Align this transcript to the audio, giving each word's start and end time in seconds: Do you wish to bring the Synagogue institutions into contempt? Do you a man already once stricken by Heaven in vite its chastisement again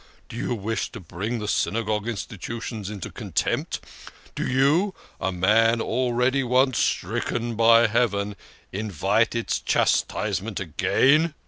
Do 0.29 0.35
you 0.35 0.55
wish 0.55 0.89
to 0.93 0.99
bring 0.99 1.37
the 1.37 1.47
Synagogue 1.47 2.07
institutions 2.07 2.89
into 2.89 3.11
contempt? 3.11 3.81
Do 4.33 4.47
you 4.47 4.95
a 5.19 5.31
man 5.31 5.79
already 5.79 6.43
once 6.43 6.79
stricken 6.79 7.53
by 7.53 7.85
Heaven 7.85 8.35
in 8.71 8.89
vite 8.89 9.35
its 9.35 9.59
chastisement 9.59 10.59
again 10.59 11.35